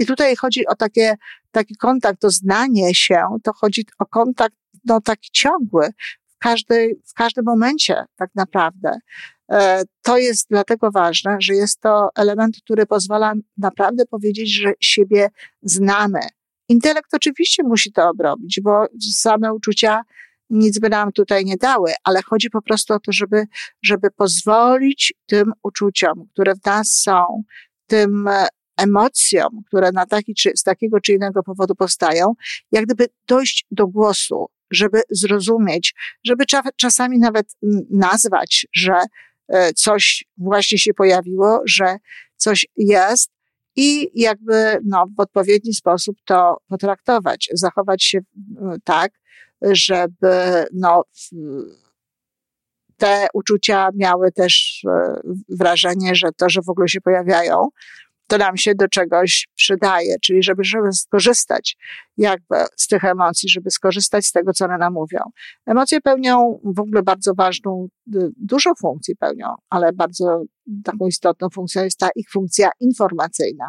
i 0.00 0.06
tutaj 0.06 0.36
chodzi 0.36 0.66
o 0.66 0.74
takie, 0.74 1.14
taki 1.50 1.76
kontakt, 1.76 2.20
to 2.20 2.30
znanie 2.30 2.94
się, 2.94 3.22
to 3.42 3.52
chodzi 3.52 3.84
o 3.98 4.06
kontakt, 4.06 4.54
no 4.84 5.00
taki 5.00 5.30
ciągły, 5.32 5.88
w 6.28 6.38
każdej, 6.38 7.00
w 7.06 7.14
każdym 7.14 7.44
momencie, 7.44 8.04
tak 8.16 8.30
naprawdę. 8.34 8.98
E, 9.52 9.82
to 10.02 10.18
jest 10.18 10.46
dlatego 10.50 10.90
ważne, 10.90 11.36
że 11.40 11.54
jest 11.54 11.80
to 11.80 12.08
element, 12.16 12.56
który 12.64 12.86
pozwala 12.86 13.34
naprawdę 13.58 14.06
powiedzieć, 14.06 14.54
że 14.54 14.72
siebie 14.80 15.28
znamy. 15.62 16.20
Intelekt 16.68 17.14
oczywiście 17.14 17.62
musi 17.62 17.92
to 17.92 18.08
obrobić, 18.08 18.60
bo 18.62 18.86
same 19.12 19.54
uczucia 19.54 20.02
nic 20.50 20.78
by 20.78 20.88
nam 20.88 21.12
tutaj 21.12 21.44
nie 21.44 21.56
dały, 21.56 21.92
ale 22.04 22.22
chodzi 22.22 22.50
po 22.50 22.62
prostu 22.62 22.94
o 22.94 23.00
to, 23.00 23.12
żeby, 23.12 23.44
żeby 23.82 24.10
pozwolić 24.10 25.14
tym 25.26 25.52
uczuciom, 25.62 26.26
które 26.32 26.54
w 26.54 26.64
nas 26.64 26.88
są, 26.88 27.42
tym 27.86 28.28
emocjom, 28.82 29.62
które 29.66 29.92
na 29.92 30.06
taki 30.06 30.34
czy, 30.34 30.52
z 30.56 30.62
takiego 30.62 31.00
czy 31.00 31.12
innego 31.12 31.42
powodu 31.42 31.74
powstają, 31.74 32.34
jak 32.72 32.84
gdyby 32.84 33.08
dojść 33.28 33.66
do 33.70 33.86
głosu, 33.86 34.46
żeby 34.70 35.02
zrozumieć, 35.10 35.94
żeby 36.24 36.44
czasami 36.76 37.18
nawet 37.18 37.46
nazwać, 37.90 38.66
że 38.72 38.94
e, 39.48 39.72
coś 39.72 40.24
właśnie 40.36 40.78
się 40.78 40.94
pojawiło, 40.94 41.62
że 41.64 41.96
coś 42.36 42.66
jest 42.76 43.30
i 43.76 44.10
jakby 44.14 44.78
no, 44.84 45.06
w 45.16 45.20
odpowiedni 45.20 45.74
sposób 45.74 46.16
to 46.24 46.56
potraktować, 46.68 47.48
zachować 47.52 48.04
się 48.04 48.18
tak, 48.84 49.12
żeby 49.62 50.66
no, 50.72 51.04
te 53.00 53.26
uczucia 53.34 53.88
miały 53.94 54.32
też 54.32 54.82
e, 54.88 55.20
wrażenie, 55.48 56.14
że 56.14 56.28
to, 56.36 56.48
że 56.48 56.62
w 56.62 56.68
ogóle 56.68 56.88
się 56.88 57.00
pojawiają, 57.00 57.68
to 58.30 58.38
nam 58.38 58.56
się 58.56 58.74
do 58.74 58.88
czegoś 58.88 59.48
przydaje, 59.54 60.16
czyli 60.22 60.42
żeby, 60.42 60.64
żeby 60.64 60.92
skorzystać 60.92 61.76
jakby 62.16 62.56
z 62.76 62.86
tych 62.86 63.04
emocji, 63.04 63.48
żeby 63.48 63.70
skorzystać 63.70 64.26
z 64.26 64.32
tego, 64.32 64.52
co 64.52 64.64
one 64.64 64.78
nam 64.78 64.92
mówią. 64.92 65.20
Emocje 65.66 66.00
pełnią 66.00 66.60
w 66.64 66.80
ogóle 66.80 67.02
bardzo 67.02 67.34
ważną, 67.34 67.88
dużo 68.36 68.72
funkcji 68.80 69.16
pełnią, 69.16 69.54
ale 69.70 69.92
bardzo 69.92 70.42
taką 70.84 71.06
istotną 71.06 71.48
funkcją 71.54 71.84
jest 71.84 71.98
ta 71.98 72.08
ich 72.16 72.30
funkcja 72.30 72.70
informacyjna. 72.80 73.66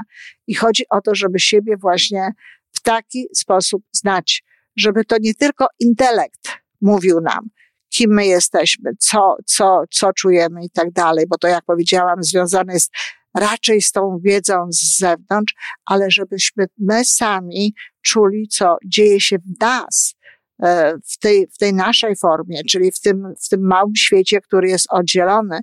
I 0.47 0.55
chodzi 0.55 0.83
o 0.89 1.01
to, 1.01 1.15
żeby 1.15 1.39
siebie 1.39 1.77
właśnie 1.77 2.31
w 2.71 2.81
taki 2.81 3.27
sposób 3.35 3.83
znać, 3.91 4.43
żeby 4.75 5.05
to 5.05 5.15
nie 5.21 5.33
tylko 5.33 5.67
intelekt 5.79 6.49
mówił 6.81 7.21
nam, 7.21 7.49
kim 7.89 8.13
my 8.13 8.25
jesteśmy, 8.25 8.91
co, 8.99 9.35
co, 9.45 9.83
co 9.91 10.13
czujemy 10.13 10.65
i 10.65 10.69
tak 10.69 10.91
dalej, 10.91 11.25
bo 11.27 11.37
to, 11.37 11.47
jak 11.47 11.65
powiedziałam, 11.65 12.23
związane 12.23 12.73
jest 12.73 12.91
raczej 13.35 13.81
z 13.81 13.91
tą 13.91 14.19
wiedzą 14.23 14.67
z 14.69 14.97
zewnątrz, 14.97 15.53
ale 15.85 16.11
żebyśmy 16.11 16.65
my 16.77 17.05
sami 17.05 17.73
czuli, 18.01 18.47
co 18.47 18.77
dzieje 18.85 19.19
się 19.19 19.37
w 19.37 19.61
nas, 19.61 20.15
e, 20.63 20.93
w 21.05 21.17
tej, 21.17 21.47
w 21.47 21.57
tej 21.57 21.73
naszej 21.73 22.15
formie, 22.15 22.63
czyli 22.63 22.91
w 22.91 22.99
tym, 22.99 23.33
w 23.45 23.49
tym 23.49 23.67
małym 23.67 23.95
świecie, 23.95 24.41
który 24.41 24.69
jest 24.69 24.87
oddzielony 24.89 25.59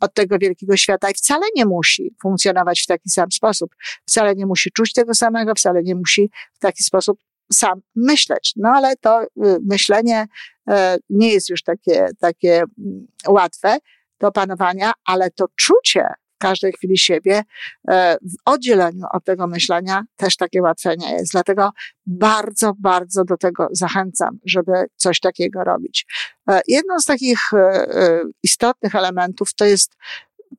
od 0.00 0.14
tego 0.14 0.38
wielkiego 0.38 0.76
świata 0.76 1.10
i 1.10 1.14
wcale 1.14 1.46
nie 1.56 1.66
musi 1.66 2.14
funkcjonować 2.22 2.80
w 2.82 2.86
taki 2.86 3.10
sam 3.10 3.32
sposób. 3.32 3.74
Wcale 4.06 4.34
nie 4.34 4.46
musi 4.46 4.70
czuć 4.72 4.92
tego 4.92 5.14
samego, 5.14 5.54
wcale 5.54 5.82
nie 5.82 5.94
musi 5.94 6.30
w 6.54 6.58
taki 6.58 6.82
sposób 6.82 7.18
sam 7.52 7.80
myśleć. 7.96 8.52
No 8.56 8.68
ale 8.68 8.96
to 8.96 9.22
y, 9.22 9.28
myślenie 9.70 10.26
e, 10.68 10.98
nie 11.10 11.32
jest 11.32 11.50
już 11.50 11.62
takie, 11.62 12.08
takie 12.20 12.54
mm, 12.56 13.06
łatwe 13.28 13.78
do 14.20 14.28
opanowania, 14.28 14.92
ale 15.04 15.30
to 15.30 15.46
czucie 15.56 16.06
każdej 16.44 16.72
chwili 16.72 16.98
siebie, 16.98 17.42
e, 17.88 18.16
w 18.22 18.34
oddzieleniu 18.44 19.04
od 19.12 19.24
tego 19.24 19.46
myślenia 19.46 20.04
też 20.16 20.36
takie 20.36 20.62
łatwe 20.62 20.96
nie 20.96 21.12
jest. 21.12 21.32
Dlatego 21.32 21.70
bardzo, 22.06 22.72
bardzo 22.78 23.24
do 23.24 23.36
tego 23.36 23.68
zachęcam, 23.72 24.38
żeby 24.46 24.72
coś 24.96 25.20
takiego 25.20 25.64
robić. 25.64 26.06
E, 26.50 26.60
jedną 26.68 26.98
z 26.98 27.04
takich 27.04 27.52
e, 27.52 28.22
istotnych 28.42 28.94
elementów 28.94 29.54
to 29.54 29.64
jest 29.64 29.96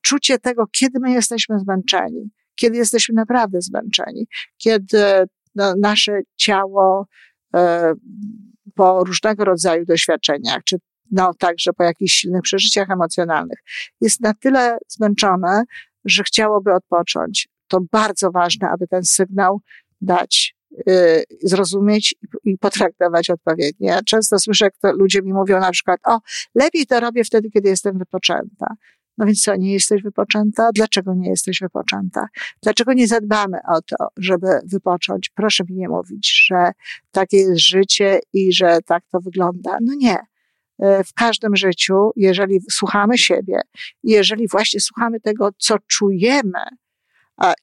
czucie 0.02 0.40
tego, 0.40 0.68
kiedy 0.72 1.00
my 1.00 1.12
jesteśmy 1.12 1.60
zmęczeni, 1.60 2.32
kiedy 2.56 2.78
jesteśmy 2.78 3.16
naprawdę 3.16 3.62
zmęczeni, 3.62 4.28
kiedy 4.58 5.04
no, 5.56 5.74
nasze 5.82 6.20
ciało 6.36 7.08
po 8.76 9.04
różnego 9.04 9.46
rodzaju 9.46 9.86
doświadczeniach, 9.86 10.64
czy 10.64 10.78
no 11.12 11.34
także 11.40 11.74
po 11.74 11.84
jakichś 11.84 12.14
silnych 12.14 12.42
przeżyciach 12.42 12.90
emocjonalnych, 12.90 13.60
jest 14.02 14.22
na 14.22 14.34
tyle 14.34 14.78
zmęczone, 14.88 15.64
że 16.06 16.24
chciałoby 16.24 16.74
odpocząć. 16.74 17.48
To 17.68 17.80
bardzo 17.92 18.32
ważne, 18.32 18.70
aby 18.70 18.88
ten 18.88 19.04
sygnał 19.04 19.62
dać, 20.02 20.56
yy, 20.88 21.24
zrozumieć 21.44 22.16
i, 22.44 22.58
potraktować 22.58 23.30
odpowiednio. 23.30 23.88
Ja 23.88 24.04
często 24.04 24.40
słyszę, 24.40 24.66
jak 24.66 24.78
to 24.78 24.94
ludzie 24.94 25.22
mi 25.22 25.34
mówią 25.34 25.60
na 25.60 25.72
przykład, 25.72 26.00
o, 26.06 26.20
lepiej 26.56 26.86
to 26.86 27.00
robię 27.00 27.24
wtedy, 27.24 27.50
kiedy 27.50 27.70
jestem 27.70 27.98
wypoczęta. 27.98 28.76
No 29.18 29.26
więc 29.26 29.42
co, 29.42 29.56
nie 29.56 29.74
jesteś 29.74 30.02
wypoczęta? 30.02 30.70
Dlaczego 30.76 31.14
nie 31.14 31.30
jesteś 31.30 31.60
wypoczęta? 31.62 32.28
Dlaczego 32.64 32.94
nie 32.94 33.08
zadbamy 33.08 33.58
o 33.68 33.82
to, 33.82 34.08
żeby 34.18 34.48
wypocząć? 34.66 35.30
Proszę 35.30 35.64
mi 35.70 35.76
nie 35.76 35.90
mówić, 35.90 36.46
że 36.48 36.72
takie 37.12 37.38
jest 37.38 37.60
życie 37.60 38.20
i 38.34 38.54
że 38.54 38.80
tak 38.86 39.04
to 39.12 39.20
wygląda. 39.20 39.78
No 39.82 39.94
nie. 39.98 40.18
E, 40.80 41.04
w 41.04 41.14
każdym 41.14 41.56
życiu, 41.56 42.12
jeżeli 42.16 42.60
słuchamy 42.72 43.18
siebie, 43.18 43.62
jeżeli 44.04 44.48
właśnie 44.48 44.80
słuchamy 44.80 45.20
tego, 45.20 45.50
co 45.58 45.76
czujemy 45.88 46.60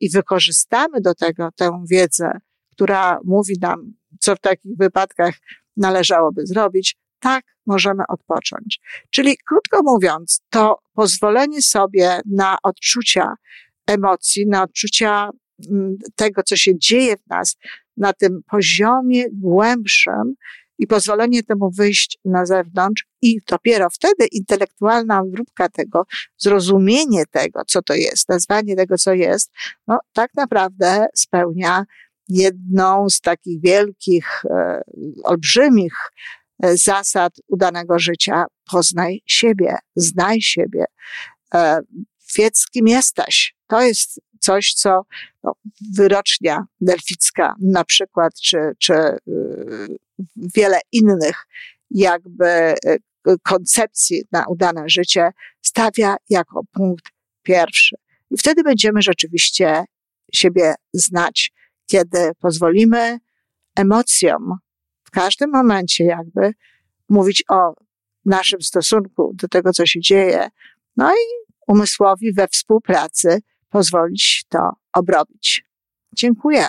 i 0.00 0.10
wykorzystamy 0.10 1.00
do 1.00 1.14
tego 1.14 1.48
tę 1.56 1.84
wiedzę, 1.90 2.32
która 2.72 3.18
mówi 3.24 3.54
nam, 3.60 3.92
co 4.20 4.36
w 4.36 4.40
takich 4.40 4.76
wypadkach 4.76 5.34
należałoby 5.76 6.46
zrobić, 6.46 6.96
tak 7.20 7.44
możemy 7.66 8.02
odpocząć. 8.08 8.80
Czyli 9.10 9.36
krótko 9.48 9.82
mówiąc, 9.82 10.40
to 10.50 10.78
pozwolenie 10.94 11.62
sobie 11.62 12.20
na 12.30 12.56
odczucia 12.62 13.34
emocji, 13.86 14.46
na 14.46 14.62
odczucia 14.62 15.30
mm, 15.70 15.96
tego, 16.16 16.42
co 16.42 16.56
się 16.56 16.78
dzieje 16.78 17.16
w 17.16 17.26
nas 17.26 17.56
na 17.96 18.12
tym 18.12 18.40
poziomie 18.50 19.24
głębszym, 19.32 20.34
i 20.78 20.86
pozwolenie 20.86 21.42
temu 21.42 21.70
wyjść 21.70 22.18
na 22.24 22.46
zewnątrz, 22.46 23.06
i 23.22 23.38
dopiero 23.48 23.90
wtedy 23.90 24.26
intelektualna 24.32 25.20
obróbka 25.20 25.68
tego, 25.68 26.06
zrozumienie 26.38 27.24
tego, 27.30 27.62
co 27.66 27.82
to 27.82 27.94
jest, 27.94 28.28
nazwanie 28.28 28.76
tego, 28.76 28.98
co 28.98 29.12
jest, 29.12 29.50
no 29.86 29.98
tak 30.12 30.30
naprawdę 30.34 31.06
spełnia 31.14 31.84
jedną 32.28 33.10
z 33.10 33.20
takich 33.20 33.60
wielkich, 33.60 34.44
e, 34.44 34.82
olbrzymich 35.24 35.94
e, 36.62 36.76
zasad 36.76 37.32
udanego 37.48 37.98
życia. 37.98 38.44
Poznaj 38.70 39.22
siebie, 39.26 39.76
znaj 39.96 40.40
siebie, 40.40 40.84
e, 41.54 41.80
wiedz, 42.36 42.66
kim 42.66 42.88
jesteś. 42.88 43.54
To 43.66 43.82
jest 43.82 44.20
coś, 44.42 44.74
co 44.74 45.02
no, 45.44 45.52
wyrocznia 45.94 46.64
delficka 46.80 47.54
na 47.60 47.84
przykład, 47.84 48.32
czy, 48.40 48.58
czy 48.78 48.94
y, 48.94 49.18
wiele 50.36 50.80
innych 50.92 51.46
jakby 51.90 52.74
y, 52.86 52.98
koncepcji 53.42 54.22
na 54.32 54.46
udane 54.48 54.84
życie 54.86 55.30
stawia 55.62 56.16
jako 56.30 56.60
punkt 56.72 57.04
pierwszy. 57.42 57.96
I 58.30 58.36
wtedy 58.36 58.62
będziemy 58.62 59.02
rzeczywiście 59.02 59.84
siebie 60.32 60.74
znać, 60.92 61.52
kiedy 61.86 62.32
pozwolimy 62.40 63.18
emocjom 63.76 64.58
w 65.04 65.10
każdym 65.10 65.50
momencie 65.50 66.04
jakby 66.04 66.52
mówić 67.08 67.44
o 67.48 67.74
naszym 68.24 68.62
stosunku 68.62 69.32
do 69.34 69.48
tego, 69.48 69.72
co 69.72 69.86
się 69.86 70.00
dzieje, 70.00 70.48
no 70.96 71.12
i 71.12 71.52
umysłowi 71.68 72.32
we 72.32 72.48
współpracy 72.48 73.42
pozwolić 73.68 74.44
to 74.48 74.70
obrobić. 74.92 75.64
Dziękuję. 76.16 76.68